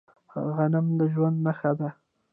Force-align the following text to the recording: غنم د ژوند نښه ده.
غنم 0.55 0.87
د 0.99 1.01
ژوند 1.13 1.37
نښه 1.45 1.71
ده. 1.79 1.89